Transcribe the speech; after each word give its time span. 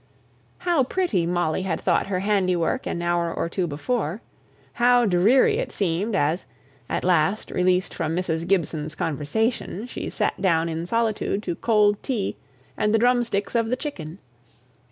How 0.57 0.83
pretty 0.83 1.27
Molly 1.27 1.61
had 1.61 1.79
thought 1.79 2.07
her 2.07 2.21
handiwork 2.21 2.87
an 2.87 3.03
hour 3.03 3.31
or 3.31 3.47
two 3.47 3.67
before! 3.67 4.23
How 4.73 5.05
dreary 5.05 5.57
it 5.59 5.71
seemed 5.71 6.15
as, 6.15 6.47
at 6.89 7.03
last 7.03 7.51
released 7.51 7.93
from 7.93 8.15
Mrs. 8.15 8.47
Gibson's 8.47 8.95
conversation, 8.95 9.85
she 9.85 10.09
sate 10.09 10.41
down 10.41 10.69
in 10.69 10.87
solitude 10.87 11.43
to 11.43 11.53
cold 11.53 12.01
tea 12.01 12.35
and 12.75 12.95
the 12.95 12.97
drumsticks 12.97 13.53
of 13.53 13.67
the 13.69 13.75
chicken! 13.75 14.17